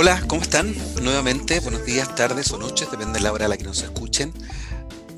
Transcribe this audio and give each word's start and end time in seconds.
Hola, 0.00 0.22
¿cómo 0.28 0.42
están? 0.42 0.76
Nuevamente, 1.02 1.58
buenos 1.58 1.84
días, 1.84 2.14
tardes 2.14 2.52
o 2.52 2.56
noches, 2.56 2.88
depende 2.88 3.18
de 3.18 3.24
la 3.24 3.32
hora 3.32 3.46
a 3.46 3.48
la 3.48 3.56
que 3.56 3.64
nos 3.64 3.82
escuchen. 3.82 4.32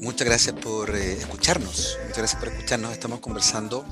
Muchas 0.01 0.27
gracias 0.27 0.55
por 0.57 0.96
eh, 0.96 1.19
escucharnos. 1.19 1.99
Muchas 2.01 2.17
gracias 2.17 2.41
por 2.41 2.49
escucharnos. 2.49 2.91
Estamos 2.91 3.21
conversando 3.21 3.85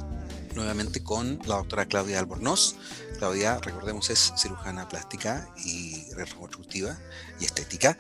nuevamente 0.55 1.05
con 1.05 1.41
la 1.45 1.57
doctora 1.57 1.85
Claudia 1.85 2.19
Albornoz. 2.19 2.77
Claudia, 3.19 3.59
recordemos, 3.59 4.09
es 4.09 4.33
cirujana 4.39 4.89
plástica 4.89 5.47
y 5.63 6.11
reconstructiva 6.15 6.99
y 7.39 7.45
estética. 7.45 7.99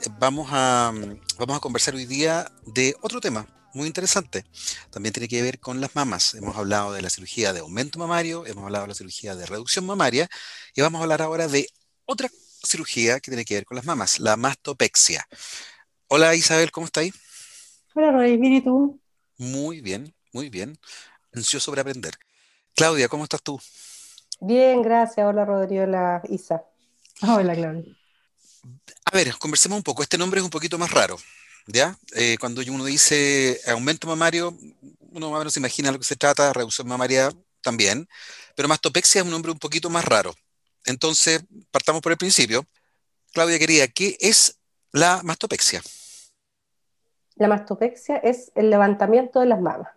Eh, 0.00 0.08
vamos 0.20 0.50
a, 0.52 0.94
vamos 1.36 1.56
a 1.56 1.58
conversar 1.58 1.96
hoy 1.96 2.06
día 2.06 2.46
de 2.64 2.94
otro 3.02 3.20
tema 3.20 3.48
muy 3.72 3.88
interesante. 3.88 4.44
También 4.90 5.12
tiene 5.12 5.26
que 5.26 5.42
ver 5.42 5.58
con 5.58 5.80
las 5.80 5.96
mamas. 5.96 6.34
Hemos 6.34 6.56
hablado 6.56 6.92
de 6.92 7.02
la 7.02 7.10
cirugía 7.10 7.52
de 7.52 7.58
aumento 7.58 7.98
mamario, 7.98 8.46
hemos 8.46 8.62
hablado 8.62 8.84
de 8.84 8.90
la 8.90 8.94
cirugía 8.94 9.34
de 9.34 9.46
reducción 9.46 9.84
mamaria 9.84 10.28
y 10.76 10.80
vamos 10.80 11.00
a 11.00 11.02
hablar 11.02 11.20
ahora 11.20 11.48
de 11.48 11.66
otra 12.06 12.28
cirugía 12.64 13.20
que 13.20 13.30
tiene 13.30 13.44
que 13.44 13.54
ver 13.54 13.64
con 13.64 13.76
las 13.76 13.84
mamas, 13.84 14.18
la 14.20 14.36
mastopexia. 14.36 15.26
Hola 16.08 16.34
Isabel, 16.34 16.70
¿cómo 16.70 16.86
estáis? 16.86 17.14
Hola 17.94 18.12
Roy, 18.12 18.36
¿bien 18.36 18.54
y 18.54 18.60
tú? 18.60 19.00
Muy 19.38 19.80
bien, 19.80 20.14
muy 20.32 20.48
bien. 20.48 20.78
Ansioso 21.32 21.72
por 21.72 21.80
aprender. 21.80 22.14
Claudia, 22.74 23.08
¿cómo 23.08 23.24
estás 23.24 23.42
tú? 23.42 23.60
Bien, 24.40 24.82
gracias. 24.82 25.26
Hola 25.26 25.44
Rodrigo, 25.44 25.84
hola 25.84 26.22
Isa. 26.28 26.64
Hola 27.22 27.54
Claudia. 27.54 27.96
A 29.04 29.16
ver, 29.16 29.36
conversemos 29.38 29.76
un 29.76 29.82
poco. 29.82 30.02
Este 30.02 30.18
nombre 30.18 30.40
es 30.40 30.44
un 30.44 30.50
poquito 30.50 30.78
más 30.78 30.90
raro. 30.90 31.18
¿ya? 31.66 31.98
Eh, 32.14 32.36
cuando 32.38 32.62
uno 32.68 32.84
dice 32.84 33.60
aumento 33.66 34.06
mamario, 34.06 34.56
uno 35.10 35.30
más 35.30 35.36
o 35.36 35.38
menos 35.38 35.52
se 35.52 35.60
imagina 35.60 35.92
lo 35.92 35.98
que 35.98 36.04
se 36.04 36.16
trata, 36.16 36.52
reducción 36.52 36.88
mamaria 36.88 37.32
también, 37.62 38.08
pero 38.54 38.68
mastopexia 38.68 39.20
es 39.20 39.24
un 39.24 39.30
nombre 39.30 39.52
un 39.52 39.58
poquito 39.58 39.90
más 39.90 40.04
raro. 40.04 40.34
Entonces, 40.86 41.44
partamos 41.70 42.02
por 42.02 42.12
el 42.12 42.18
principio. 42.18 42.64
Claudia 43.32 43.58
quería, 43.58 43.88
¿qué 43.88 44.16
es 44.20 44.58
la 44.92 45.20
mastopexia? 45.22 45.82
La 47.36 47.48
mastopexia 47.48 48.16
es 48.18 48.52
el 48.54 48.70
levantamiento 48.70 49.40
de 49.40 49.46
las 49.46 49.60
mamas, 49.60 49.88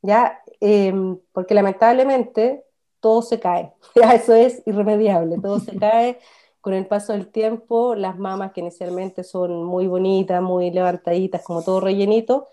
¿ya? 0.00 0.40
Em, 0.60 1.18
porque 1.32 1.54
lamentablemente 1.54 2.64
todo 3.00 3.20
se 3.20 3.38
cae, 3.38 3.74
ya 3.94 4.14
eso 4.14 4.34
es 4.34 4.62
irremediable, 4.66 5.38
todo 5.38 5.60
se 5.60 5.76
cae 5.78 6.18
con 6.62 6.74
el 6.74 6.86
paso 6.86 7.12
del 7.12 7.28
tiempo, 7.28 7.94
las 7.94 8.18
mamas 8.18 8.52
que 8.52 8.60
inicialmente 8.60 9.22
son 9.22 9.62
muy 9.62 9.86
bonitas, 9.86 10.42
muy 10.42 10.70
levantaditas, 10.72 11.42
como 11.42 11.62
todo 11.62 11.78
rellenito, 11.78 12.48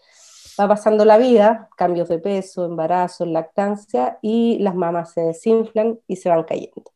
va 0.59 0.67
pasando 0.67 1.03
la 1.03 1.17
vida, 1.17 1.69
cambios 1.75 2.09
de 2.09 2.19
peso, 2.19 2.65
embarazo, 2.65 3.25
lactancia, 3.25 4.19
y 4.21 4.59
las 4.59 4.75
mamas 4.75 5.13
se 5.13 5.21
desinflan 5.21 5.99
y 6.07 6.17
se 6.17 6.29
van 6.29 6.43
cayendo. 6.43 6.91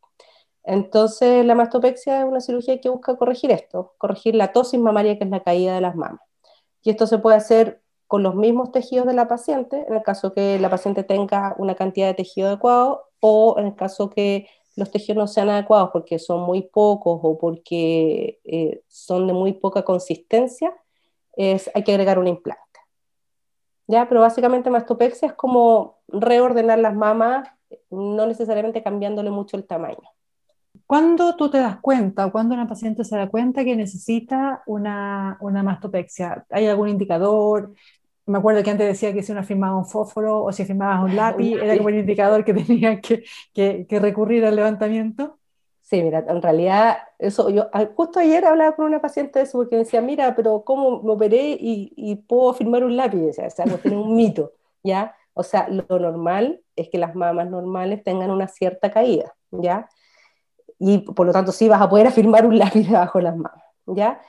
Entonces, 0.67 1.45
la 1.45 1.55
mastopexia 1.55 2.19
es 2.19 2.25
una 2.25 2.41
cirugía 2.41 2.81
que 2.81 2.89
busca 2.89 3.15
corregir 3.15 3.51
esto, 3.51 3.93
corregir 3.97 4.35
la 4.35 4.51
tosis 4.51 4.77
mamaria, 4.77 5.17
que 5.17 5.23
es 5.23 5.29
la 5.29 5.41
caída 5.41 5.73
de 5.73 5.79
las 5.79 5.95
mamas. 5.95 6.19
Y 6.83 6.89
esto 6.89 7.07
se 7.07 7.19
puede 7.19 7.37
hacer 7.37 7.81
con 8.05 8.21
los 8.21 8.35
mismos 8.35 8.73
tejidos 8.73 9.07
de 9.07 9.13
la 9.13 9.29
paciente, 9.29 9.85
en 9.87 9.95
el 9.95 10.03
caso 10.03 10.33
que 10.33 10.59
la 10.59 10.69
paciente 10.69 11.03
tenga 11.03 11.55
una 11.57 11.75
cantidad 11.75 12.07
de 12.07 12.15
tejido 12.15 12.49
adecuado, 12.49 13.05
o 13.21 13.55
en 13.57 13.67
el 13.67 13.75
caso 13.75 14.09
que 14.09 14.49
los 14.75 14.91
tejidos 14.91 15.15
no 15.15 15.27
sean 15.27 15.49
adecuados 15.49 15.89
porque 15.93 16.19
son 16.19 16.41
muy 16.41 16.63
pocos 16.63 17.21
o 17.23 17.37
porque 17.37 18.41
eh, 18.43 18.81
son 18.87 19.25
de 19.25 19.33
muy 19.33 19.53
poca 19.53 19.83
consistencia, 19.83 20.75
hay 21.37 21.83
que 21.85 21.91
agregar 21.93 22.19
un 22.19 22.27
implante. 22.27 22.61
¿Ya? 23.87 24.09
Pero 24.09 24.19
básicamente 24.19 24.69
mastopexia 24.69 25.29
es 25.29 25.33
como 25.33 25.99
reordenar 26.09 26.79
las 26.79 26.93
mamas, 26.93 27.47
no 27.89 28.27
necesariamente 28.27 28.83
cambiándole 28.83 29.31
mucho 29.31 29.55
el 29.55 29.65
tamaño. 29.65 30.16
¿Cuándo 30.87 31.35
tú 31.35 31.49
te 31.51 31.59
das 31.59 31.79
cuenta 31.81 32.25
o 32.25 32.31
cuándo 32.31 32.55
una 32.55 32.67
paciente 32.67 33.03
se 33.03 33.17
da 33.17 33.29
cuenta 33.29 33.63
que 33.63 33.75
necesita 33.75 34.63
una, 34.65 35.37
una 35.41 35.61
mastopexia? 35.61 36.45
¿Hay 36.49 36.65
algún 36.65 36.89
indicador? 36.89 37.73
me 38.27 38.37
acuerdo 38.37 38.61
que 38.61 38.69
antes 38.69 38.87
decía 38.87 39.13
que 39.13 39.23
si 39.23 39.31
uno 39.31 39.43
firmaba 39.43 39.77
un 39.77 39.85
fósforo 39.85 40.43
o 40.43 40.51
si 40.51 40.65
firmabas 40.65 41.03
un 41.03 41.15
lápiz, 41.15 41.53
era 41.53 41.75
como 41.77 41.89
el 41.89 41.99
indicador 41.99 42.43
que 42.43 42.53
tenía 42.53 43.01
que, 43.01 43.23
que, 43.53 43.99
recurrir 43.99 44.45
al 44.45 44.55
levantamiento. 44.55 45.39
Sí, 45.81 46.03
mira, 46.03 46.25
en 46.27 46.41
realidad, 46.41 46.97
eso 47.17 47.49
yo 47.49 47.69
ah, 47.71 47.87
justo 47.95 48.19
ayer 48.19 48.43
hablaba 48.43 48.75
con 48.75 48.85
una 48.85 49.01
paciente 49.01 49.39
de 49.39 49.45
eso 49.45 49.57
porque 49.57 49.77
decía, 49.77 50.01
mira, 50.01 50.35
pero 50.35 50.63
¿cómo 50.65 51.01
me 51.01 51.13
operé 51.13 51.51
y, 51.51 51.93
y 51.95 52.15
puedo 52.15 52.53
firmar 52.53 52.83
un 52.83 52.97
lápiz? 52.97 53.29
O 53.29 53.33
sea, 53.33 53.63
algo 53.63 53.77
tiene 53.77 53.95
un 53.95 54.13
mito, 54.13 54.51
¿ya? 54.83 55.15
O 55.33 55.43
sea, 55.43 55.69
lo 55.69 55.85
normal 55.97 56.61
es 56.75 56.89
que 56.89 56.97
las 56.97 57.15
mamas 57.15 57.49
normales 57.49 58.03
tengan 58.03 58.31
una 58.31 58.49
cierta 58.49 58.91
caída, 58.91 59.33
¿ya? 59.51 59.87
Y 60.79 60.99
por 60.99 61.25
lo 61.25 61.33
tanto 61.33 61.51
sí 61.51 61.67
vas 61.67 61.81
a 61.81 61.89
poder 61.89 62.07
afirmar 62.07 62.45
un 62.45 62.57
lápiz 62.57 62.87
debajo 62.87 63.19
de 63.19 63.23
las 63.23 63.35
mamas, 63.35 63.63
¿ya? 63.85 64.21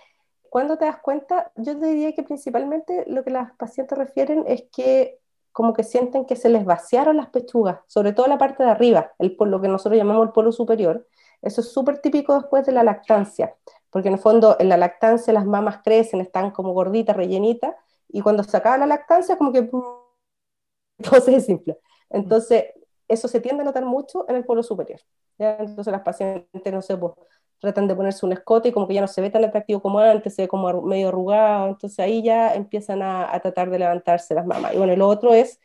¿Cuándo 0.51 0.79
te 0.79 0.87
das 0.87 0.99
cuenta? 0.99 1.53
Yo 1.57 1.79
te 1.79 1.87
diría 1.87 2.15
que 2.15 2.23
principalmente 2.23 3.05
lo 3.07 3.23
que 3.23 3.31
las 3.31 3.53
pacientes 3.57 3.99
refieren 3.99 4.45
es 4.47 4.65
que 4.73 5.21
como 5.53 5.73
que 5.73 5.83
sienten 5.83 6.25
que 6.25 6.37
se 6.37 6.49
les 6.49 6.65
vaciaron 6.65 7.17
las 7.17 7.31
pechugas, 7.31 7.81
sobre 7.87 8.13
todo 8.13 8.29
la 8.29 8.39
parte 8.39 8.63
de 8.63 8.71
arriba, 8.71 9.13
el, 9.19 9.35
por 9.37 9.49
lo 9.49 9.61
que 9.61 9.69
nosotros 9.69 9.99
llamamos 9.99 10.27
el 10.27 10.33
polo 10.33 10.53
superior. 10.53 11.07
Eso 11.43 11.61
es 11.61 11.73
súper 11.73 11.99
típico 12.01 12.35
después 12.35 12.65
de 12.65 12.73
la 12.73 12.85
lactancia, 12.85 13.55
porque 13.91 14.09
en 14.09 14.15
el 14.15 14.21
fondo 14.21 14.57
en 14.59 14.69
la 14.69 14.77
lactancia 14.77 15.33
las 15.33 15.45
mamas 15.45 15.81
crecen, 15.83 16.21
están 16.21 16.53
como 16.53 16.73
gorditas, 16.73 17.17
rellenitas, 17.17 17.75
y 18.09 18.21
cuando 18.21 18.43
se 18.45 18.57
acaba 18.57 18.79
la 18.79 18.87
lactancia 18.87 19.37
como 19.37 19.53
que 19.53 19.63
todo 21.03 21.21
se 21.21 21.31
desinfla. 21.33 21.77
Entonces, 22.11 22.65
eso 23.09 23.27
se 23.27 23.41
tiende 23.41 23.63
a 23.63 23.65
notar 23.65 23.85
mucho 23.85 24.27
en 24.29 24.37
el 24.37 24.45
polo 24.45 24.63
superior. 24.63 25.01
Entonces 25.39 25.91
las 25.91 26.03
pacientes, 26.03 26.73
no 26.73 26.83
sé, 26.83 26.97
pues, 26.97 27.15
tratan 27.61 27.89
de 27.89 27.95
ponerse 27.97 28.25
un 28.25 28.33
escote 28.33 28.69
y 28.69 28.73
como 28.73 28.87
que 28.87 28.95
ya 28.95 29.01
no 29.01 29.09
se 29.09 29.21
ve 29.21 29.31
tan 29.31 29.45
atractivo 29.45 29.81
como 29.81 29.99
antes, 29.99 30.35
se 30.35 30.43
ve 30.43 30.49
como 30.49 30.83
medio 30.83 31.09
arrugado, 31.09 31.69
entonces 31.69 31.99
ahí 31.99 32.23
ya 32.23 32.55
empiezan 32.55 33.03
a, 33.03 33.39
tratar 33.41 33.71
de 33.71 33.81
levantarse 33.81 34.35
las 34.35 34.47
mamas. 34.47 34.75
Y 34.75 34.79
bueno, 34.79 34.95
lo 34.95 35.09
otro 35.09 35.35
es 35.35 35.59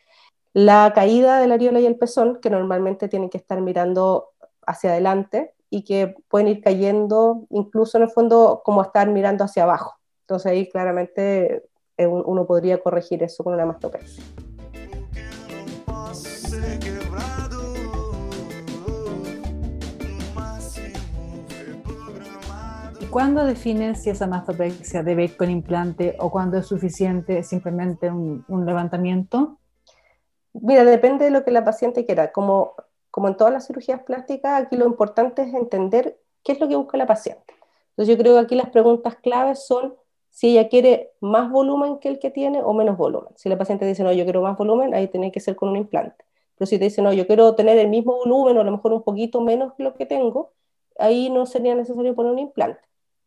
la 0.53 0.91
caída 0.95 1.39
de 1.39 1.47
la 1.47 1.55
areola 1.55 1.79
y 1.79 1.85
el 1.85 1.97
pezón, 1.97 2.39
que 2.41 2.49
normalmente 2.49 3.07
tienen 3.07 3.29
que 3.29 3.37
estar 3.37 3.61
mirando 3.61 4.29
hacia 4.65 4.91
adelante 4.91 5.53
y 5.69 5.83
que 5.83 6.15
pueden 6.29 6.47
ir 6.47 6.61
cayendo 6.61 7.45
incluso 7.49 7.97
en 7.97 8.03
el 8.03 8.09
fondo 8.09 8.61
como 8.63 8.81
estar 8.81 9.09
mirando 9.09 9.43
hacia 9.43 9.63
abajo. 9.63 9.95
Entonces 10.21 10.51
ahí 10.51 10.69
claramente 10.69 11.63
eh, 11.97 12.07
uno 12.07 12.45
podría 12.45 12.79
corregir 12.79 13.23
eso 13.23 13.43
con 13.43 13.53
una 13.53 13.65
mastopexia. 13.65 14.23
¿Cuándo 23.13 23.45
defines 23.45 24.01
si 24.01 24.09
esa 24.09 24.25
mastopexia 24.25 25.03
debe 25.03 25.25
ir 25.25 25.37
con 25.37 25.51
implante 25.51 26.15
o 26.17 26.31
cuándo 26.31 26.57
es 26.57 26.65
suficiente 26.65 27.43
simplemente 27.43 28.09
un, 28.09 28.65
levantamiento? 28.65 29.59
Mira, 30.53 30.83
depende 30.83 31.25
de 31.25 31.29
lo 31.29 31.43
que 31.43 31.51
la 31.51 31.63
paciente 31.63 32.07
quiera. 32.07 32.31
Como, 32.31 32.73
como 33.11 33.27
en 33.27 33.37
todas 33.37 33.53
las 33.53 33.67
cirugías 33.67 34.01
plásticas, 34.01 34.63
aquí 34.63 34.77
lo 34.77 34.87
importante 34.87 35.43
es 35.43 35.53
entender 35.53 36.17
qué 36.43 36.53
es 36.53 36.59
lo 36.59 36.67
que 36.67 36.75
busca 36.75 36.97
la 36.97 37.05
paciente. 37.05 37.53
Entonces 37.91 38.17
yo 38.17 38.19
creo 38.19 38.33
que 38.33 38.39
aquí 38.39 38.55
las 38.55 38.71
preguntas 38.71 39.15
claves 39.17 39.63
son 39.63 39.93
si 40.31 40.57
ella 40.57 40.67
quiere 40.67 41.11
más 41.21 41.51
volumen 41.51 41.99
que 41.99 42.09
el 42.09 42.17
que 42.17 42.31
tiene 42.31 42.63
o 42.63 42.73
menos 42.73 42.97
volumen. 42.97 43.31
Si 43.35 43.47
la 43.47 43.59
paciente 43.59 43.85
dice, 43.85 44.03
no, 44.03 44.11
yo 44.11 44.23
quiero 44.23 44.41
más 44.41 44.57
volumen, 44.57 44.95
ahí 44.95 45.07
tiene 45.07 45.31
que 45.31 45.39
ser 45.39 45.55
con 45.55 45.69
un 45.69 45.75
implante. 45.75 46.25
Pero 46.57 46.65
si 46.65 46.79
te 46.79 46.85
dice, 46.85 47.03
no, 47.03 47.13
yo 47.13 47.27
quiero 47.27 47.53
tener 47.53 47.77
el 47.77 47.89
mismo 47.89 48.15
volumen 48.15 48.57
o 48.57 48.61
a 48.61 48.63
lo 48.63 48.71
mejor 48.71 48.91
un 48.91 49.03
poquito 49.03 49.39
menos 49.39 49.73
que 49.75 49.83
lo 49.83 49.93
que 49.93 50.07
tengo, 50.07 50.53
ahí 50.97 51.29
no 51.29 51.45
sería 51.45 51.75
necesario 51.75 52.15
poner 52.15 52.31
un 52.31 52.39
implante. 52.39 52.81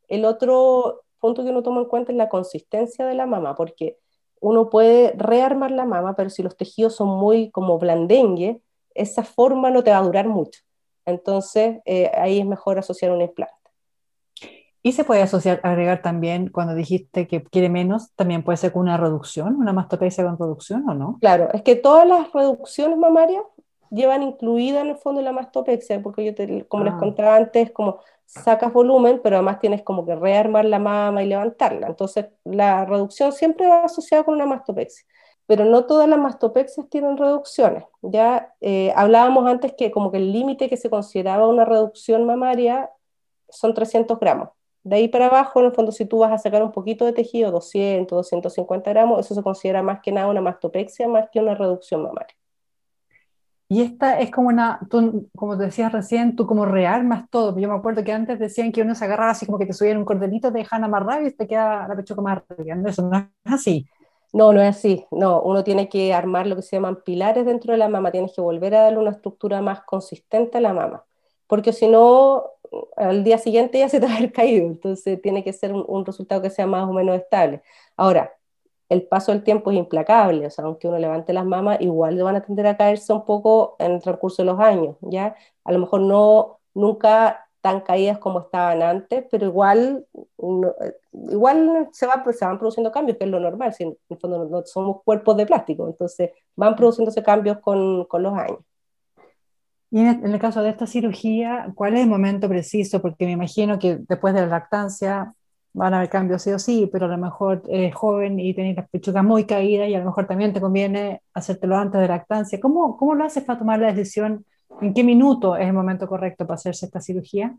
El 0.09 0.25
otro 0.25 1.05
punto 1.19 1.43
que 1.43 1.51
uno 1.51 1.63
toma 1.63 1.81
en 1.81 1.89
cuenta 1.89 2.13
es 2.13 2.19
la 2.19 2.29
consistencia 2.29 3.07
de 3.07 3.15
la 3.15 3.27
mama, 3.27 3.55
porque 3.55 3.99
uno 4.41 4.71
puede 4.71 5.13
rearmar 5.17 5.71
la 5.71 5.85
mama, 5.85 6.15
pero 6.15 6.31
si 6.31 6.43
los 6.43 6.57
tejidos 6.57 6.95
son 6.95 7.09
muy 7.09 7.51
como 7.51 7.79
blandengue, 7.79 8.61
esa 8.95 9.25
forma 9.25 9.71
no 9.71 9.83
te 9.83 9.91
va 9.91 9.99
a 9.99 10.03
durar 10.03 10.29
mucho. 10.29 10.61
Entonces, 11.05 11.79
eh, 11.85 12.11
ahí 12.15 12.41
es 12.41 12.47
mejor 12.47 12.79
asociar 12.79 13.13
un 13.13 13.23
implante. 13.23 13.55
Y 14.83 14.93
se 14.93 15.03
puede 15.03 15.23
asociar, 15.23 15.61
agregar 15.65 16.01
también, 16.01 16.49
cuando 16.49 16.75
dijiste 16.75 17.27
que 17.27 17.43
quiere 17.43 17.69
menos, 17.69 18.13
también 18.15 18.45
puede 18.45 18.57
ser 18.57 18.73
con 18.73 18.83
una 18.83 18.97
reducción, 18.97 19.57
una 19.57 19.73
mastopexia 19.73 20.25
con 20.25 20.39
reducción 20.39 20.89
o 20.89 20.95
no? 20.95 21.19
Claro, 21.21 21.49
es 21.53 21.63
que 21.63 21.75
todas 21.75 22.07
las 22.07 22.33
reducciones 22.33 22.97
mamarias 22.97 23.43
llevan 23.91 24.23
incluida 24.23 24.81
en 24.81 24.89
el 24.89 24.97
fondo 24.97 25.23
la 25.23 25.33
mastopexia, 25.33 26.03
porque 26.03 26.25
yo, 26.25 26.35
te, 26.35 26.67
como 26.67 26.85
les 26.85 26.95
ah. 26.95 26.99
contaba 26.99 27.37
antes, 27.37 27.71
como 27.73 28.01
sacas 28.27 28.73
volumen, 28.73 29.21
pero 29.23 29.37
además 29.37 29.61
tienes 29.61 29.83
como 29.83 30.05
que 30.05 30.15
rearmar 30.15 30.65
la 30.65 30.79
mama 30.79 31.23
y 31.23 31.27
levantarla. 31.27 31.87
Entonces, 31.87 32.27
la 32.45 32.85
reducción 32.85 33.33
siempre 33.33 33.67
va 33.67 33.85
asociada 33.85 34.25
con 34.25 34.35
una 34.35 34.47
mastopexia, 34.47 35.07
pero 35.47 35.65
no 35.65 35.87
todas 35.87 36.09
las 36.09 36.19
mastopexias 36.19 36.89
tienen 36.89 37.17
reducciones. 37.17 37.85
Ya 38.03 38.55
eh, 38.61 38.93
hablábamos 38.97 39.47
antes 39.47 39.75
que 39.75 39.91
como 39.91 40.11
que 40.11 40.19
el 40.19 40.33
límite 40.33 40.69
que 40.69 40.77
se 40.77 40.91
consideraba 40.91 41.47
una 41.49 41.65
reducción 41.65 42.27
mamaria 42.27 42.91
son 43.49 43.75
300 43.75 44.19
gramos. 44.19 44.51
De 44.83 44.97
ahí 44.97 45.09
para 45.09 45.27
abajo, 45.27 45.59
en 45.61 45.67
el 45.67 45.73
fondo, 45.73 45.91
si 45.91 46.05
tú 46.05 46.19
vas 46.19 46.33
a 46.33 46.39
sacar 46.39 46.63
un 46.63 46.71
poquito 46.71 47.05
de 47.07 47.13
tejido, 47.13 47.51
200, 47.51 48.17
250 48.17 48.91
gramos, 48.91 49.19
eso 49.19 49.35
se 49.35 49.43
considera 49.43 49.83
más 49.83 50.01
que 50.01 50.13
nada 50.13 50.29
una 50.29 50.41
mastopexia, 50.41 51.09
más 51.09 51.29
que 51.31 51.41
una 51.41 51.57
reducción 51.57 52.03
mamaria. 52.03 52.37
Y 53.69 53.83
esta 53.83 54.21
es 54.21 54.31
como 54.31 54.49
una, 54.49 54.79
tú, 54.89 55.29
como 55.37 55.59
te 55.59 55.65
decías 55.65 55.93
recién, 55.93 56.37
tú 56.37 56.47
como 56.47 56.65
rearmas 56.67 57.29
todo. 57.31 57.59
Yo 57.59 57.69
me 57.69 57.75
acuerdo 57.75 58.05
que 58.05 58.13
antes 58.13 58.39
decían 58.39 58.71
que 58.71 58.83
uno 58.83 58.95
se 58.95 59.05
agarraba 59.05 59.33
así 59.33 59.45
como 59.45 59.59
que 59.59 59.67
te 59.67 59.73
subían 59.73 59.97
un 59.99 60.05
cordelito, 60.05 60.53
te 60.53 60.59
dejan 60.59 60.85
amarrar 60.85 61.25
y 61.27 61.33
te 61.33 61.49
queda 61.49 61.89
la 61.89 61.97
pechuga 61.97 62.23
más. 62.23 62.43
Eso 62.87 63.03
no 63.03 63.19
es 63.19 63.53
así. 63.53 63.87
No, 64.33 64.53
no 64.53 64.63
es 64.63 64.77
así. 64.77 65.05
No, 65.11 65.43
uno 65.43 65.65
tiene 65.65 65.89
que 65.89 66.15
armar 66.15 66.47
lo 66.47 66.55
que 66.57 66.63
se 66.63 66.77
llaman 66.77 67.03
pilares 67.05 67.45
dentro 67.45 67.73
de 67.73 67.79
la 67.79 67.89
mama. 67.89 68.13
Tienes 68.13 68.33
que 68.35 68.41
volver 68.41 68.75
a 68.75 68.83
darle 68.83 68.99
una 68.99 69.11
estructura 69.11 69.61
más 69.63 69.83
consistente 69.83 70.59
a 70.59 70.61
la 70.61 70.73
mama. 70.73 71.05
Porque 71.49 71.73
si 71.73 71.89
no, 71.89 72.45
al 72.97 73.25
día 73.25 73.39
siguiente 73.39 73.79
ya 73.79 73.89
se 73.89 73.99
te 74.01 74.07
va 74.07 74.13
a 74.13 74.17
haber 74.19 74.33
caído. 74.33 74.67
Entonces 74.67 75.21
tiene 75.23 75.43
que 75.43 75.53
ser 75.53 75.73
un 75.73 76.05
resultado 76.07 76.43
que 76.43 76.51
sea 76.51 76.67
más 76.67 76.89
o 76.89 76.93
menos 76.93 77.17
estable. 77.17 77.63
Ahora, 77.97 78.33
el 78.89 79.07
paso 79.07 79.33
del 79.33 79.43
tiempo 79.43 79.71
es 79.71 79.79
implacable, 79.79 80.47
o 80.47 80.51
sea, 80.51 80.65
aunque 80.65 80.89
uno 80.89 80.99
levante 80.99 81.33
las 81.33 81.45
mamas, 81.45 81.81
igual 81.81 82.23
van 82.23 82.37
a 82.37 82.43
tender 82.43 82.67
a 82.67 82.77
caerse 82.77 83.13
un 83.13 83.25
poco 83.25 83.77
en 83.79 83.93
el 83.93 84.03
transcurso 84.03 84.43
de 84.43 84.47
los 84.47 84.61
años, 84.61 84.97
¿ya? 85.01 85.35
A 85.65 85.73
lo 85.73 85.81
mejor 85.81 86.01
no, 86.03 86.61
nunca 86.75 87.49
tan 87.61 87.81
caídas 87.81 88.19
como 88.19 88.41
estaban 88.41 88.81
antes, 88.83 89.25
pero 89.29 89.47
igual, 89.47 90.07
eh, 90.15 90.95
igual 91.31 91.89
se, 91.91 92.07
va, 92.07 92.25
se 92.33 92.45
van 92.45 92.59
produciendo 92.59 92.93
cambios, 92.93 93.19
que 93.19 93.25
es 93.25 93.31
lo 93.31 93.41
normal, 93.41 93.75
si 93.75 93.85
en 93.85 93.97
el 94.09 94.19
fondo 94.19 94.45
no, 94.45 94.63
somos 94.65 95.03
cuerpos 95.05 95.37
de 95.37 95.47
plástico, 95.47 95.89
entonces 95.89 96.31
van 96.55 96.77
produciéndose 96.77 97.23
cambios 97.25 97.59
con, 97.59 98.05
con 98.05 98.23
los 98.23 98.35
años. 98.35 98.61
Y 99.91 100.01
en 100.01 100.25
el, 100.25 100.39
caso 100.39 100.63
de 100.63 100.71
esta 100.71 100.87
cirugía, 100.87 101.73
¿cuál 101.75 101.95
es 101.95 102.01
el 102.01 102.09
momento 102.09 102.49
preciso? 102.49 103.01
Porque 103.01 103.25
me 103.25 103.33
imagino 103.33 103.79
que 103.79 103.97
después 103.97 104.35
de 104.35 104.41
la 104.43 104.49
lactancia 104.49 105.33
van 105.77 105.93
a 105.93 105.99
haber 105.99 106.09
cambios 106.09 106.41
sí 106.43 106.51
o 106.53 106.59
sí, 106.59 106.89
pero 106.91 107.05
a 107.05 107.09
lo 107.09 107.19
mejor 107.19 107.63
eres 107.69 107.95
joven 107.95 108.41
y 108.41 108.55
tienes 108.55 108.77
las 108.77 108.89
pechugas 108.89 109.23
muy 109.23 109.45
caídas 109.45 109.89
y 109.91 109.95
a 109.95 109.99
lo 109.99 110.07
mejor 110.07 110.27
también 110.27 110.55
te 110.55 110.61
conviene 110.61 111.21
hacértelo 111.35 111.77
antes 111.77 112.01
de 112.01 112.09
lactancia. 112.09 112.59
¿Cómo, 112.59 112.97
cómo 112.97 113.15
lo 113.15 113.25
haces 113.25 113.45
para 113.45 113.59
tomar 113.59 113.79
la 113.79 113.93
decisión? 113.93 114.47
¿En 114.81 114.95
qué 114.95 115.05
minuto 115.05 115.55
es 115.55 115.67
el 115.67 115.75
momento 115.75 116.09
correcto 116.09 116.47
para 116.47 116.55
hacerse 116.55 116.87
esta 116.87 117.03
cirugía? 117.03 117.55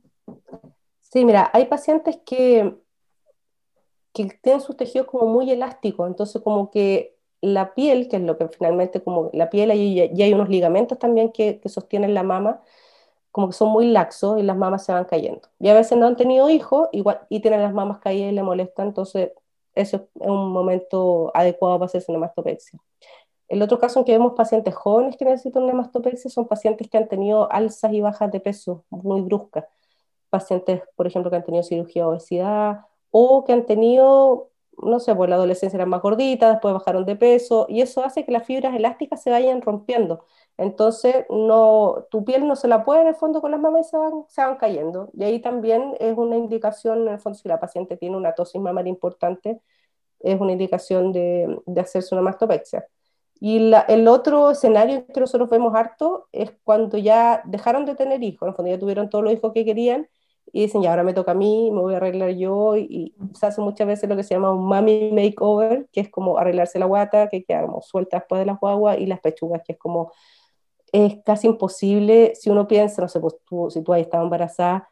Sí, 1.01 1.25
mira, 1.25 1.51
hay 1.53 1.65
pacientes 1.65 2.17
que, 2.25 2.75
que 4.13 4.25
tienen 4.41 4.61
sus 4.61 4.75
tejidos 4.75 5.05
como 5.05 5.31
muy 5.31 5.51
elásticos, 5.51 6.07
entonces 6.07 6.41
como 6.41 6.71
que 6.71 7.15
la 7.39 7.75
piel, 7.75 8.09
que 8.09 8.15
es 8.15 8.23
lo 8.23 8.35
que 8.35 8.47
finalmente 8.47 9.03
como 9.03 9.29
la 9.31 9.51
piel, 9.51 9.71
y, 9.73 10.01
y 10.11 10.21
hay 10.23 10.33
unos 10.33 10.49
ligamentos 10.49 10.97
también 10.97 11.31
que, 11.31 11.59
que 11.59 11.69
sostienen 11.69 12.15
la 12.15 12.23
mama, 12.23 12.61
como 13.37 13.49
que 13.49 13.53
son 13.53 13.69
muy 13.69 13.85
laxos 13.91 14.39
y 14.39 14.41
las 14.41 14.57
mamas 14.57 14.83
se 14.83 14.91
van 14.91 15.05
cayendo. 15.05 15.41
Y 15.59 15.69
a 15.69 15.75
veces 15.75 15.95
no 15.95 16.07
han 16.07 16.15
tenido 16.15 16.49
hijos 16.49 16.89
y 16.91 17.39
tienen 17.39 17.61
las 17.61 17.71
mamas 17.71 17.99
caídas 17.99 18.31
y 18.31 18.35
le 18.35 18.41
molestan, 18.41 18.87
entonces 18.87 19.29
eso 19.75 19.97
es 19.97 20.27
un 20.27 20.51
momento 20.51 21.29
adecuado 21.35 21.77
para 21.77 21.85
hacerse 21.85 22.11
una 22.11 22.17
mastopexia. 22.17 22.79
El 23.47 23.61
otro 23.61 23.77
caso 23.77 23.99
en 23.99 24.05
que 24.05 24.13
vemos 24.13 24.33
pacientes 24.33 24.73
jóvenes 24.73 25.17
que 25.17 25.25
necesitan 25.25 25.61
una 25.61 25.73
mastopexia 25.73 26.31
son 26.31 26.47
pacientes 26.47 26.89
que 26.89 26.97
han 26.97 27.07
tenido 27.07 27.47
alzas 27.51 27.93
y 27.93 28.01
bajas 28.01 28.31
de 28.31 28.39
peso 28.39 28.85
muy 28.89 29.21
bruscas. 29.21 29.65
Pacientes, 30.31 30.81
por 30.95 31.05
ejemplo, 31.05 31.29
que 31.29 31.37
han 31.37 31.45
tenido 31.45 31.61
cirugía 31.63 32.01
de 32.05 32.09
obesidad 32.09 32.85
o 33.11 33.43
que 33.43 33.53
han 33.53 33.67
tenido, 33.67 34.49
no 34.77 34.99
sé, 34.99 35.15
pues 35.15 35.29
la 35.29 35.35
adolescencia 35.35 35.77
eran 35.77 35.89
más 35.89 36.01
gorditas, 36.01 36.51
después 36.53 36.73
bajaron 36.73 37.05
de 37.05 37.15
peso 37.15 37.65
y 37.69 37.81
eso 37.81 38.03
hace 38.03 38.25
que 38.25 38.31
las 38.31 38.45
fibras 38.45 38.75
elásticas 38.75 39.21
se 39.23 39.31
vayan 39.31 39.61
rompiendo. 39.61 40.25
Entonces, 40.57 41.25
no, 41.29 42.07
tu 42.11 42.23
piel 42.25 42.47
no 42.47 42.55
se 42.55 42.67
la 42.67 42.83
puede 42.83 43.01
en 43.01 43.07
el 43.07 43.15
fondo 43.15 43.41
con 43.41 43.51
las 43.51 43.59
mamas 43.59 43.87
y 43.87 43.89
se 43.89 43.97
van, 43.97 44.25
se 44.27 44.41
van 44.41 44.57
cayendo. 44.57 45.09
Y 45.13 45.23
ahí 45.23 45.39
también 45.39 45.95
es 45.99 46.17
una 46.17 46.37
indicación, 46.37 47.07
en 47.07 47.13
el 47.13 47.19
fondo, 47.19 47.37
si 47.37 47.47
la 47.47 47.59
paciente 47.59 47.97
tiene 47.97 48.17
una 48.17 48.33
tosis 48.33 48.61
mamaria 48.61 48.89
importante, 48.89 49.61
es 50.19 50.39
una 50.39 50.51
indicación 50.53 51.11
de, 51.13 51.59
de 51.65 51.81
hacerse 51.81 52.15
una 52.15 52.21
mastopexia. 52.23 52.87
Y 53.39 53.71
el 53.87 54.07
otro 54.07 54.51
escenario 54.51 55.05
que 55.07 55.19
nosotros 55.19 55.49
vemos 55.49 55.75
harto 55.75 56.27
es 56.31 56.51
cuando 56.63 56.97
ya 56.97 57.43
dejaron 57.45 57.85
de 57.85 57.95
tener 57.95 58.23
hijos, 58.23 58.43
en 58.43 58.49
el 58.49 58.55
fondo 58.55 58.71
ya 58.71 58.79
tuvieron 58.79 59.09
todos 59.09 59.23
los 59.23 59.33
hijos 59.33 59.53
que 59.53 59.63
querían 59.65 60.07
y 60.51 60.61
dicen, 60.61 60.81
ya 60.81 60.91
ahora 60.91 61.03
me 61.03 61.13
toca 61.13 61.31
a 61.31 61.35
mí, 61.35 61.71
me 61.71 61.81
voy 61.81 61.93
a 61.93 61.97
arreglar 61.97 62.31
yo, 62.31 62.77
y, 62.77 63.13
se 63.33 63.45
hace 63.45 63.61
muchas 63.61 63.87
veces 63.87 64.09
lo 64.09 64.15
que 64.15 64.23
se 64.23 64.33
llama 64.33 64.51
un 64.51 64.67
mami 64.67 65.11
makeover, 65.11 65.87
que 65.91 66.01
es 66.01 66.09
como 66.09 66.37
arreglarse 66.37 66.79
la 66.79 66.85
guata, 66.85 67.29
que 67.29 67.43
quedamos 67.43 67.87
sueltas 67.87 68.21
después 68.21 68.39
de 68.39 68.45
las 68.45 68.59
guaguas, 68.59 68.97
y 68.99 69.05
las 69.05 69.19
pechugas, 69.19 69.61
que 69.65 69.73
es 69.73 69.79
como 69.79 70.11
es 70.91 71.17
casi 71.25 71.47
imposible, 71.47 72.33
si 72.35 72.49
uno 72.49 72.67
piensa, 72.67 73.01
no 73.01 73.07
sé, 73.07 73.19
pues 73.19 73.35
tú, 73.45 73.69
si 73.69 73.81
tú 73.81 73.93
ahí 73.93 74.01
estado 74.01 74.23
embarazada 74.23 74.89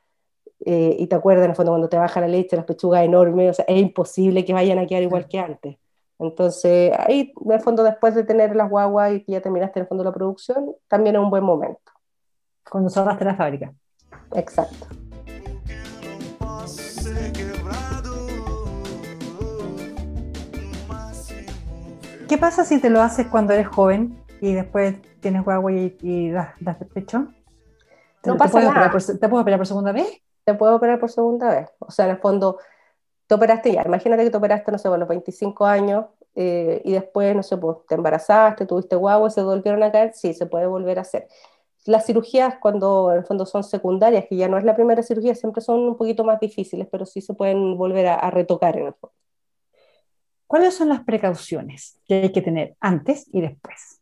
eh, 0.66 0.96
y 1.00 1.08
te 1.08 1.16
acuerdas 1.16 1.46
en 1.46 1.52
el 1.52 1.56
fondo 1.56 1.72
cuando 1.72 1.90
te 1.90 1.98
baja 1.98 2.22
la 2.22 2.28
leche, 2.28 2.56
las 2.56 2.66
pechugas 2.66 3.04
enormes, 3.04 3.52
o 3.52 3.54
sea, 3.54 3.66
es 3.68 3.82
imposible 3.82 4.44
que 4.46 4.54
vayan 4.54 4.78
a 4.80 4.86
quedar 4.86 5.04
igual 5.04 5.28
que 5.28 5.40
antes. 5.40 5.78
Entonces, 6.20 6.94
ahí, 6.98 7.34
en 7.44 7.52
el 7.52 7.62
fondo, 7.62 7.84
después 7.84 8.16
de 8.16 8.24
tener 8.24 8.56
las 8.56 8.70
guaguas 8.70 9.14
y 9.14 9.24
que 9.24 9.34
ya 9.34 9.42
terminaste 9.42 9.80
en 9.80 9.84
el 9.84 9.88
fondo 9.88 10.04
la 10.04 10.14
producción, 10.14 10.76
también 10.88 11.16
es 11.16 11.22
un 11.22 11.30
buen 11.30 11.44
momento. 11.44 11.92
Cuando 12.70 12.90
cerraste 12.90 13.26
la 13.26 13.36
fábrica. 13.36 13.74
Exacto. 14.34 15.05
¿Qué 22.28 22.38
pasa 22.40 22.66
si 22.66 22.82
te 22.82 22.90
lo 22.90 23.02
haces 23.02 23.28
cuando 23.28 23.54
eres 23.54 23.68
joven 23.68 24.18
y 24.42 24.54
después 24.54 24.96
tienes 25.20 25.44
guagua 25.44 25.72
y, 25.72 26.32
das, 26.32 26.54
pecho? 26.94 27.28
No 28.26 28.36
pasa 28.36 28.60
nada. 28.60 28.92
¿Te 28.92 29.30
puedo 29.30 29.42
operar 29.42 29.60
por 29.60 29.68
segunda 29.68 29.92
vez? 29.92 30.22
Te 30.44 30.54
puedo 30.54 30.76
operar 30.76 31.00
por 31.00 31.12
segunda 31.12 31.50
vez. 31.50 31.70
O 31.80 31.92
sea, 31.92 32.06
en 32.06 32.12
el 32.12 32.18
fondo, 32.18 32.60
te 33.28 33.36
operaste 33.36 33.72
ya. 33.72 33.84
Imagínate 33.86 34.24
que 34.24 34.32
te 34.32 34.38
operaste, 34.38 34.72
no 34.72 34.78
sé, 34.78 34.88
a 34.88 34.98
los 34.98 35.08
25 35.08 35.66
años 35.66 36.06
eh, 36.36 36.82
y 36.84 36.94
después, 36.94 37.36
no 37.36 37.44
sé, 37.44 37.58
pues, 37.58 37.78
te 37.88 37.96
embarazaste, 37.96 38.66
tuviste 38.66 38.96
guagua, 38.96 39.30
se 39.30 39.44
volvieron 39.44 39.82
a 39.84 39.92
caer. 39.92 40.14
Sí, 40.14 40.34
se 40.34 40.48
puede 40.48 40.66
volver 40.68 40.98
a 40.98 41.02
hacer. 41.02 41.28
Las 41.86 42.06
cirugías, 42.06 42.56
cuando 42.60 43.12
en 43.12 43.20
el 43.20 43.26
fondo 43.26 43.46
son 43.46 43.64
secundarias, 43.64 44.26
que 44.28 44.36
ya 44.36 44.48
no 44.48 44.58
es 44.58 44.64
la 44.64 44.76
primera 44.76 45.04
cirugía, 45.04 45.36
siempre 45.36 45.62
son 45.62 45.80
un 45.82 45.98
poquito 45.98 46.24
más 46.24 46.40
difíciles, 46.40 46.88
pero 46.92 47.06
sí 47.06 47.22
se 47.22 47.34
pueden 47.34 47.78
volver 47.78 48.08
a, 48.08 48.16
a 48.16 48.32
retocar 48.32 48.78
en 48.78 48.88
el 48.88 48.94
fondo. 48.94 49.14
¿Cuáles 50.48 50.76
son 50.76 50.90
las 50.90 51.04
precauciones 51.04 52.00
que 52.06 52.16
hay 52.16 52.32
que 52.32 52.42
tener 52.42 52.76
antes 52.80 53.28
y 53.32 53.42
después? 53.42 54.02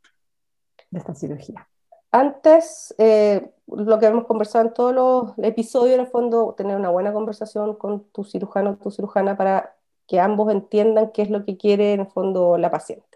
de 0.93 0.99
esta 0.99 1.15
cirugía? 1.15 1.67
Antes, 2.11 2.93
eh, 2.99 3.51
lo 3.67 3.97
que 3.99 4.05
hemos 4.05 4.25
conversado 4.25 4.65
en 4.65 4.73
todos 4.73 4.93
los 4.93 5.37
episodios, 5.39 5.95
en 5.95 6.01
el 6.01 6.07
fondo, 6.07 6.53
tener 6.55 6.77
una 6.77 6.91
buena 6.91 7.11
conversación 7.11 7.75
con 7.75 8.03
tu 8.11 8.23
cirujano 8.23 8.71
o 8.71 8.75
tu 8.75 8.91
cirujana 8.91 9.35
para 9.35 9.75
que 10.07 10.19
ambos 10.19 10.51
entiendan 10.51 11.11
qué 11.11 11.23
es 11.23 11.31
lo 11.31 11.43
que 11.43 11.57
quiere 11.57 11.93
en 11.93 12.01
el 12.01 12.07
fondo 12.07 12.57
la 12.59 12.69
paciente. 12.69 13.12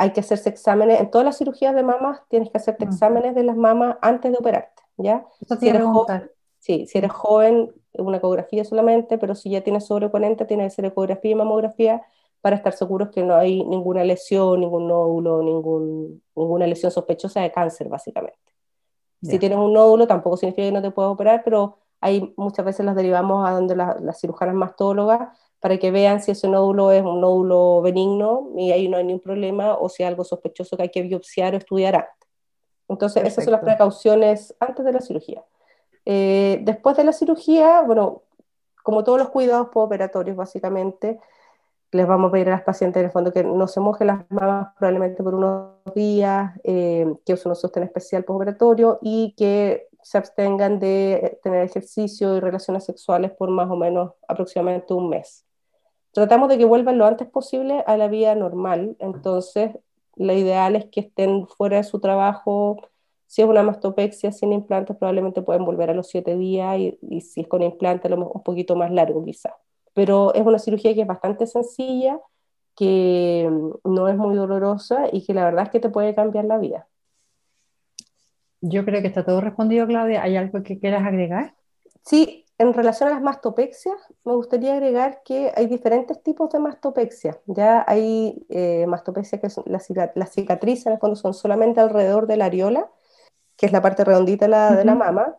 Hay 0.00 0.12
que 0.12 0.20
hacerse 0.20 0.48
exámenes, 0.48 0.98
en 0.98 1.10
todas 1.10 1.26
las 1.26 1.36
cirugías 1.36 1.74
de 1.74 1.82
mamas 1.82 2.22
tienes 2.28 2.48
que 2.48 2.56
hacerte 2.56 2.86
exámenes 2.86 3.34
de 3.34 3.42
las 3.42 3.54
mamas 3.54 3.98
antes 4.00 4.32
de 4.32 4.38
operarte, 4.38 4.82
¿ya? 4.96 5.26
si 5.60 5.68
eres 5.68 5.82
joven, 5.82 6.30
sí, 6.58 6.86
si 6.86 6.96
eres 6.96 7.12
joven, 7.12 7.70
una 7.92 8.16
ecografía 8.16 8.64
solamente, 8.64 9.18
pero 9.18 9.34
si 9.34 9.50
ya 9.50 9.60
tienes 9.60 9.84
sobre 9.84 10.10
40, 10.10 10.46
tiene 10.46 10.64
que 10.64 10.70
ser 10.70 10.86
ecografía 10.86 11.32
y 11.32 11.34
mamografía 11.34 12.02
para 12.40 12.56
estar 12.56 12.72
seguros 12.72 13.10
que 13.10 13.22
no 13.22 13.34
hay 13.34 13.62
ninguna 13.62 14.02
lesión, 14.02 14.60
ningún 14.60 14.88
nódulo, 14.88 15.42
ningún, 15.42 16.22
ninguna 16.34 16.66
lesión 16.66 16.90
sospechosa 16.90 17.42
de 17.42 17.52
cáncer, 17.52 17.88
básicamente. 17.88 18.38
Si 19.22 19.38
tienes 19.38 19.58
un 19.58 19.74
nódulo, 19.74 20.06
tampoco 20.06 20.38
significa 20.38 20.66
que 20.66 20.72
no 20.72 20.80
te 20.80 20.92
puedas 20.92 21.12
operar, 21.12 21.42
pero 21.44 21.76
hay, 22.00 22.32
muchas 22.38 22.64
veces 22.64 22.86
las 22.86 22.96
derivamos 22.96 23.46
a 23.46 23.52
donde 23.52 23.76
las 23.76 24.18
cirujanas 24.18 24.54
mastólogas 24.54 25.36
para 25.60 25.78
que 25.78 25.90
vean 25.90 26.22
si 26.22 26.32
ese 26.32 26.48
nódulo 26.48 26.90
es 26.90 27.02
un 27.02 27.20
nódulo 27.20 27.82
benigno 27.82 28.50
y 28.56 28.72
ahí 28.72 28.88
no 28.88 28.96
hay 28.96 29.04
ningún 29.04 29.20
problema, 29.20 29.76
o 29.76 29.88
si 29.88 30.02
es 30.02 30.08
algo 30.08 30.24
sospechoso 30.24 30.76
que 30.76 30.84
hay 30.84 30.88
que 30.90 31.02
biopsiar 31.02 31.54
o 31.54 31.58
estudiar 31.58 31.96
antes. 31.96 32.28
Entonces, 32.88 33.24
esas 33.24 33.44
son 33.44 33.52
las 33.52 33.62
precauciones 33.62 34.54
antes 34.58 34.84
de 34.84 34.92
la 34.92 35.00
cirugía. 35.00 35.44
Eh, 36.04 36.60
después 36.62 36.96
de 36.96 37.04
la 37.04 37.12
cirugía, 37.12 37.82
bueno, 37.82 38.22
como 38.82 39.04
todos 39.04 39.18
los 39.18 39.28
cuidados 39.28 39.68
postoperatorios, 39.68 40.36
básicamente, 40.36 41.20
les 41.92 42.06
vamos 42.06 42.30
a 42.30 42.32
pedir 42.32 42.48
a 42.48 42.52
las 42.52 42.62
pacientes 42.62 43.00
en 43.00 43.06
el 43.06 43.12
fondo 43.12 43.32
que 43.32 43.44
no 43.44 43.68
se 43.68 43.80
mojen 43.80 44.06
las 44.08 44.30
mamas 44.30 44.68
probablemente 44.78 45.22
por 45.22 45.34
unos 45.34 45.74
días, 45.94 46.52
eh, 46.64 47.06
que 47.24 47.34
usen 47.34 47.50
un 47.50 47.56
sostén 47.56 47.82
especial 47.82 48.24
postoperatorio 48.24 48.98
y 49.02 49.34
que 49.36 49.88
se 50.02 50.18
abstengan 50.18 50.78
de 50.78 51.38
tener 51.42 51.62
ejercicio 51.64 52.36
y 52.36 52.40
relaciones 52.40 52.84
sexuales 52.84 53.32
por 53.32 53.50
más 53.50 53.70
o 53.70 53.76
menos 53.76 54.12
aproximadamente 54.26 54.94
un 54.94 55.10
mes. 55.10 55.44
Tratamos 56.12 56.48
de 56.48 56.58
que 56.58 56.64
vuelvan 56.64 56.98
lo 56.98 57.06
antes 57.06 57.28
posible 57.28 57.84
a 57.86 57.96
la 57.96 58.08
vida 58.08 58.34
normal, 58.34 58.96
entonces 58.98 59.70
lo 60.16 60.32
ideal 60.32 60.76
es 60.76 60.86
que 60.86 61.00
estén 61.00 61.46
fuera 61.46 61.78
de 61.78 61.84
su 61.84 62.00
trabajo. 62.00 62.78
Si 63.26 63.42
es 63.42 63.48
una 63.48 63.62
mastopexia 63.62 64.32
sin 64.32 64.52
implantes, 64.52 64.96
probablemente 64.96 65.42
pueden 65.42 65.64
volver 65.64 65.90
a 65.90 65.94
los 65.94 66.08
siete 66.08 66.36
días 66.36 66.78
y, 66.78 66.98
y 67.02 67.20
si 67.20 67.42
es 67.42 67.48
con 67.48 67.62
implantes, 67.62 68.10
un 68.10 68.42
poquito 68.42 68.74
más 68.76 68.90
largo 68.90 69.24
quizás 69.24 69.52
pero 69.94 70.34
es 70.34 70.42
una 70.46 70.58
cirugía 70.58 70.94
que 70.94 71.02
es 71.02 71.06
bastante 71.06 71.46
sencilla, 71.46 72.20
que 72.76 73.50
no 73.84 74.08
es 74.08 74.16
muy 74.16 74.34
dolorosa 74.36 75.08
y 75.12 75.24
que 75.24 75.34
la 75.34 75.44
verdad 75.44 75.64
es 75.64 75.70
que 75.70 75.80
te 75.80 75.90
puede 75.90 76.14
cambiar 76.14 76.44
la 76.44 76.58
vida. 76.58 76.88
Yo 78.60 78.84
creo 78.84 79.00
que 79.00 79.08
está 79.08 79.24
todo 79.24 79.40
respondido, 79.40 79.86
Claudia. 79.86 80.22
¿Hay 80.22 80.36
algo 80.36 80.62
que 80.62 80.78
quieras 80.78 81.06
agregar? 81.06 81.54
Sí, 82.04 82.46
en 82.60 82.74
relación 82.74 83.08
a 83.08 83.12
las 83.12 83.22
mastopexias, 83.22 83.96
me 84.22 84.34
gustaría 84.34 84.74
agregar 84.74 85.22
que 85.24 85.50
hay 85.56 85.66
diferentes 85.66 86.22
tipos 86.22 86.50
de 86.50 86.58
mastopexia. 86.58 87.40
Ya 87.46 87.82
hay 87.88 88.44
eh, 88.50 88.84
mastopexia 88.86 89.40
que 89.40 89.48
son 89.48 89.64
las, 89.66 89.86
cicatrices, 89.86 90.84
en 90.84 90.92
el 90.92 90.98
fondo 90.98 91.16
son 91.16 91.32
solamente 91.32 91.80
alrededor 91.80 92.26
de 92.26 92.36
la 92.36 92.44
areola, 92.44 92.90
que 93.56 93.64
es 93.64 93.72
la 93.72 93.80
parte 93.80 94.04
redondita 94.04 94.44
de 94.44 94.50
la, 94.50 94.76
de 94.76 94.84
la 94.84 94.94
mama, 94.94 95.36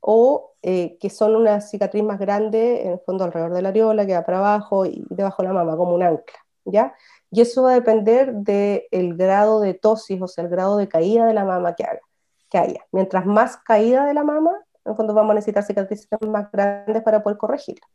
o 0.00 0.54
eh, 0.62 0.96
que 0.98 1.10
son 1.10 1.36
una 1.36 1.60
cicatriz 1.60 2.02
más 2.04 2.18
grande, 2.18 2.86
en 2.86 2.92
el 2.92 3.00
fondo 3.00 3.24
alrededor 3.24 3.52
de 3.52 3.60
la 3.60 3.68
areola, 3.68 4.06
que 4.06 4.14
va 4.14 4.24
para 4.24 4.38
abajo 4.38 4.86
y 4.86 5.04
debajo 5.10 5.42
de 5.42 5.48
la 5.48 5.54
mama, 5.54 5.76
como 5.76 5.94
un 5.94 6.02
ancla, 6.02 6.38
¿ya? 6.64 6.94
Y 7.30 7.42
eso 7.42 7.64
va 7.64 7.72
a 7.72 7.74
depender 7.74 8.32
del 8.32 9.14
grado 9.18 9.60
de 9.60 9.74
tosis, 9.74 10.22
o 10.22 10.26
sea, 10.26 10.44
el 10.44 10.48
grado 10.48 10.78
de 10.78 10.88
caída 10.88 11.26
de 11.26 11.34
la 11.34 11.44
mama 11.44 11.74
que, 11.74 11.84
haga, 11.84 12.00
que 12.48 12.56
haya. 12.56 12.86
Mientras 12.92 13.26
más 13.26 13.58
caída 13.58 14.06
de 14.06 14.14
la 14.14 14.24
mama, 14.24 14.52
en 14.84 14.90
el 14.92 14.96
fondo 14.96 15.14
vamos 15.14 15.32
a 15.32 15.34
necesitar 15.34 15.64
cicatrices 15.64 16.08
más 16.28 16.50
grandes 16.50 17.02
para 17.02 17.22
poder 17.22 17.38
corregirla. 17.38 17.86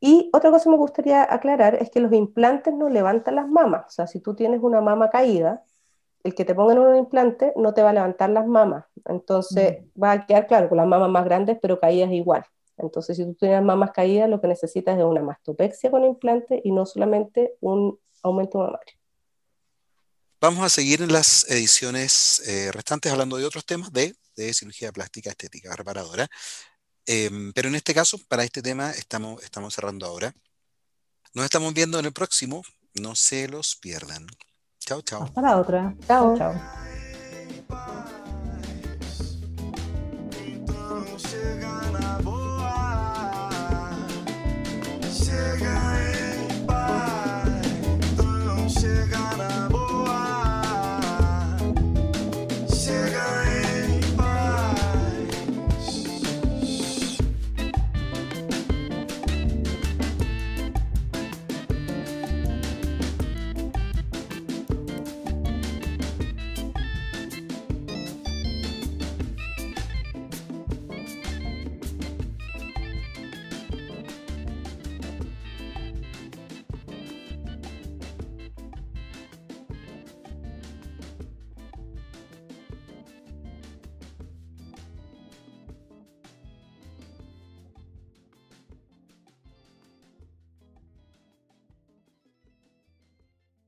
Y 0.00 0.30
otra 0.32 0.50
cosa 0.50 0.64
que 0.64 0.70
me 0.70 0.76
gustaría 0.76 1.22
aclarar 1.32 1.74
es 1.74 1.90
que 1.90 2.00
los 2.00 2.12
implantes 2.12 2.72
no 2.74 2.88
levantan 2.88 3.34
las 3.34 3.48
mamas. 3.48 3.86
O 3.86 3.90
sea, 3.90 4.06
si 4.06 4.20
tú 4.20 4.34
tienes 4.34 4.60
una 4.62 4.80
mama 4.80 5.10
caída, 5.10 5.62
el 6.22 6.34
que 6.34 6.44
te 6.44 6.54
pongan 6.54 6.78
un 6.78 6.96
implante 6.96 7.52
no 7.56 7.74
te 7.74 7.82
va 7.82 7.90
a 7.90 7.92
levantar 7.92 8.30
las 8.30 8.46
mamas. 8.46 8.84
Entonces 9.06 9.82
mm. 9.82 10.02
va 10.02 10.12
a 10.12 10.26
quedar 10.26 10.46
claro 10.46 10.68
con 10.68 10.78
las 10.78 10.86
mamas 10.86 11.10
más 11.10 11.24
grandes, 11.24 11.58
pero 11.60 11.80
caídas 11.80 12.12
igual. 12.12 12.44
Entonces, 12.76 13.16
si 13.16 13.24
tú 13.24 13.34
tienes 13.34 13.62
mamas 13.62 13.90
caídas, 13.90 14.30
lo 14.30 14.40
que 14.40 14.46
necesitas 14.46 14.96
es 14.96 15.04
una 15.04 15.22
mastopexia 15.22 15.90
con 15.90 16.04
implante 16.04 16.60
y 16.62 16.70
no 16.70 16.86
solamente 16.86 17.54
un 17.60 17.98
aumento 18.22 18.58
mamario. 18.58 18.94
Vamos 20.40 20.64
a 20.64 20.68
seguir 20.68 21.02
en 21.02 21.12
las 21.12 21.50
ediciones 21.50 22.40
eh, 22.46 22.70
restantes 22.70 23.10
hablando 23.10 23.36
de 23.36 23.44
otros 23.44 23.64
temas 23.64 23.92
de, 23.92 24.14
de 24.42 24.54
cirugía 24.54 24.92
plástica 24.92 25.30
estética 25.30 25.74
reparadora. 25.74 26.28
Em, 27.06 27.52
pero 27.52 27.68
en 27.68 27.74
este 27.74 27.94
caso, 27.94 28.18
para 28.28 28.44
este 28.44 28.62
tema, 28.62 28.90
estamos, 28.90 29.42
estamos 29.42 29.74
cerrando 29.74 30.06
ahora. 30.06 30.34
Nos 31.34 31.44
estamos 31.44 31.72
viendo 31.74 31.98
en 31.98 32.06
el 32.06 32.12
próximo. 32.12 32.62
No 32.94 33.14
se 33.14 33.48
los 33.48 33.76
pierdan. 33.76 34.26
Chao, 34.78 35.02
chao. 35.02 35.24
Hasta 35.24 35.40
la 35.40 35.56
otra. 35.58 35.94
Chao. 36.06 36.36
chao. 36.36 36.54